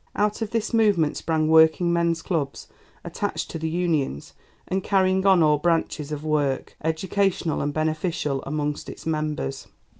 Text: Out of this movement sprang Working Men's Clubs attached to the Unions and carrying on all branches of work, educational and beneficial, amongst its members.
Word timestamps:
Out 0.15 0.41
of 0.41 0.49
this 0.49 0.73
movement 0.73 1.15
sprang 1.15 1.47
Working 1.47 1.93
Men's 1.93 2.23
Clubs 2.23 2.67
attached 3.03 3.51
to 3.51 3.59
the 3.59 3.69
Unions 3.69 4.33
and 4.67 4.83
carrying 4.83 5.23
on 5.27 5.43
all 5.43 5.59
branches 5.59 6.11
of 6.11 6.23
work, 6.23 6.75
educational 6.83 7.61
and 7.61 7.71
beneficial, 7.71 8.43
amongst 8.47 8.89
its 8.89 9.05
members. 9.05 9.67